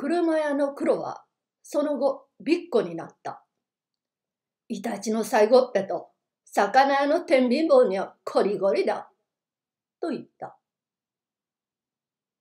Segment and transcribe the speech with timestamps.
[0.00, 1.24] 車屋の黒は
[1.62, 3.44] その後びっこになった。
[4.70, 6.08] イタチの最後っぺと
[6.46, 9.10] 魚屋の天秤棒にはこりごりだ。
[10.00, 10.56] と言った。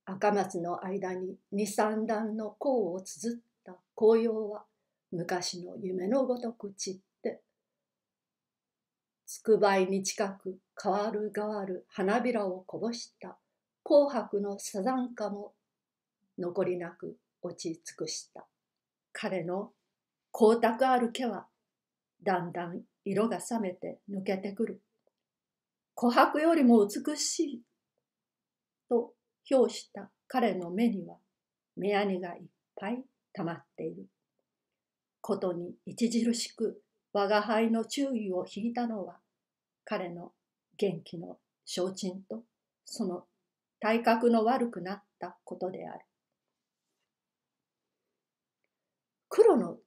[0.06, 4.64] 赤松の間に二三段の甲を綴った紅葉は
[5.12, 7.42] 昔の夢のごとく散って、
[9.26, 13.38] つくばいに近く変わる変わる花びらをこぼした
[13.84, 15.52] 紅白のサザンカも
[16.38, 18.48] 残りなく落ち尽くした。
[19.12, 19.72] 彼の
[20.34, 21.48] 光沢ある毛は
[22.24, 24.82] だんだん色が冷めて抜けてくる。
[25.96, 27.62] 琥珀よりも美しい
[28.90, 29.14] と
[29.44, 31.18] 評した彼の目には
[31.76, 32.44] 目やにがいっ
[32.76, 34.08] ぱい溜まっている。
[35.22, 36.82] ことに著しく
[37.14, 39.18] 我が輩の注意を引いたのは
[39.86, 40.32] 彼の
[40.78, 42.44] 元気の承知と
[42.86, 43.26] その
[43.80, 46.00] 体格の悪くなったことである。
[49.30, 49.78] 黒の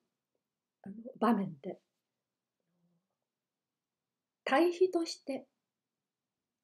[1.21, 1.79] 場面で
[4.45, 5.47] 対比として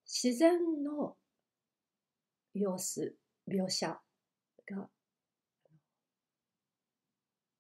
[0.07, 1.17] 自然の
[2.55, 3.15] 様子
[3.48, 4.89] 描写が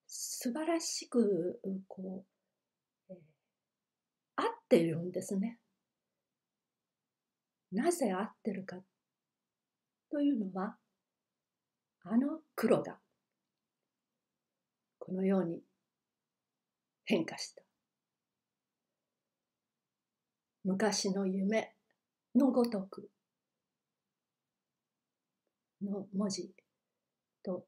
[0.06, 2.24] 素晴らしくこ
[3.10, 3.14] う、
[4.36, 5.58] 合っているんですね。
[7.72, 8.76] なぜ合ってるか
[10.10, 10.76] というのは
[12.04, 12.98] あの黒が
[15.08, 15.62] このように
[17.06, 17.62] 変化した
[20.64, 21.72] 昔の夢
[22.34, 23.08] のごとく
[25.82, 26.50] の文字
[27.42, 27.64] と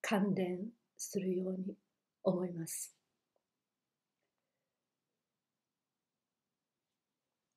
[0.00, 0.60] 関連
[0.96, 1.74] するように
[2.22, 2.96] 思います。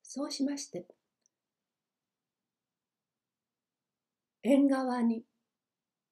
[0.04, 0.86] そうしまして
[4.44, 5.24] 縁側に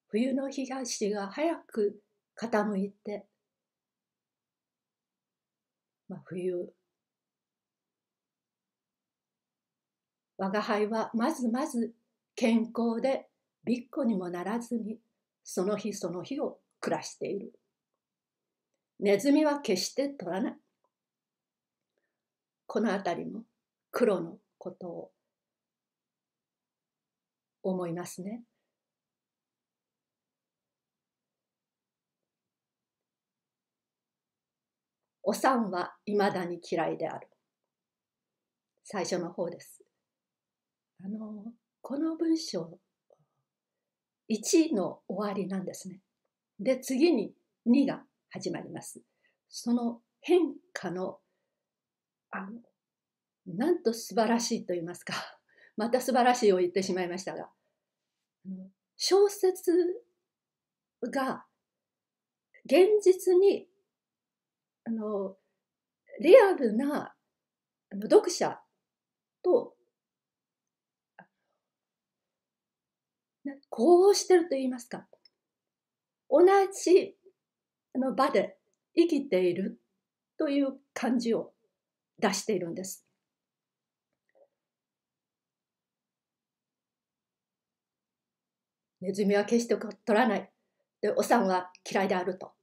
[0.07, 1.99] 冬の東が早く
[2.41, 3.25] 傾いて、
[6.07, 6.73] まあ、冬
[10.37, 11.93] 我が輩はまずまず
[12.35, 13.27] 健康で
[13.65, 14.97] びっこにもならずに
[15.43, 17.51] その日その日を暮らしている。
[19.01, 20.55] ネズミは決して取らない。
[22.67, 23.43] この辺りも
[23.91, 25.11] 黒のことを
[27.63, 28.43] 思いますね。
[35.29, 37.27] お産はいまだに嫌いである。
[38.83, 39.83] 最初の方です。
[41.05, 42.79] あの、この文章、
[44.27, 45.99] 1の終わりなんですね。
[46.59, 47.31] で、次に
[47.67, 48.01] 2が
[48.31, 49.01] 始まります。
[49.49, 51.19] その変化の、
[52.31, 52.47] あの、
[53.45, 55.13] なんと素晴らしいと言いますか、
[55.77, 57.51] また素晴らしいを言ってしまいましたが、
[58.97, 60.01] 小説
[61.03, 61.45] が
[62.65, 63.69] 現実に
[64.89, 65.35] あの
[66.19, 67.13] リアルな
[67.91, 68.59] あの読者
[69.43, 69.75] と
[73.69, 75.05] こうしてると言いますか
[76.27, 77.15] 同じ
[77.93, 78.57] あの場で
[78.95, 79.79] 生きている
[80.39, 81.51] という感じを
[82.17, 83.05] 出しているんです。
[89.01, 90.51] ネズミは決して取らない。
[91.01, 92.58] で、おさんは嫌いであると。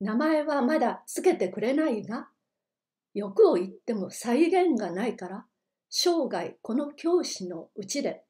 [0.00, 2.28] 名前はまだつけてくれないが、
[3.14, 5.44] 欲を言っても再現がないから、
[5.90, 8.22] 生涯この教師のうちで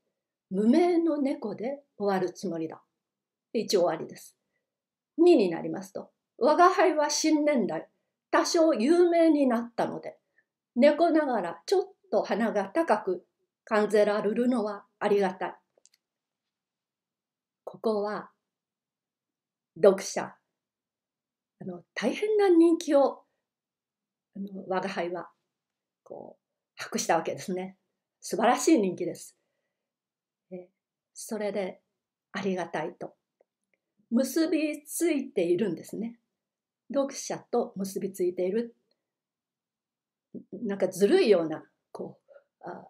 [0.51, 2.83] 無名の猫で終わるつもりだ。
[3.53, 4.37] 一応終わりです。
[5.19, 7.89] 2になりますと、我が輩は新年代、
[8.31, 10.17] 多少有名になったので、
[10.75, 13.25] 猫ながらちょっと鼻が高く
[13.65, 15.55] 感じられるのはありがたい。
[17.65, 18.31] ここは
[19.77, 20.35] 読者
[21.60, 23.22] あの大変な人気を
[24.37, 25.28] あの我が輩は
[26.03, 26.43] こう
[26.76, 27.76] 博したわけですね。
[28.21, 29.37] 素晴らしい人気です。
[31.12, 31.81] それで
[32.32, 33.15] ありがたいと。
[34.10, 36.18] 結びついているんですね。
[36.92, 38.74] 読者と結びついている。
[40.63, 42.18] なんかずるいようなこ
[42.65, 42.86] うあ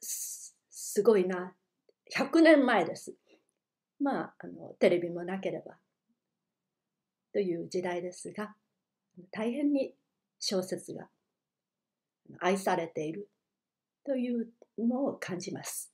[0.00, 1.54] すごいな。
[2.14, 3.14] 100年前です。
[4.02, 5.76] まあ、あのテレビもなければ
[7.32, 8.54] という時代ですが
[9.30, 9.94] 大変に
[10.38, 11.08] 小説が
[12.40, 13.28] 愛されている
[14.04, 15.91] というのを感じます。